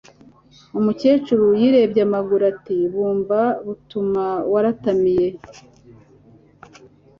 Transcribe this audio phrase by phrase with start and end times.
[0.79, 5.27] umukecuru yirebye amaguru ati bumba butama waratamiye